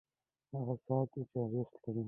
[0.53, 1.99] هغه څه ساتي چې ارزښت لري.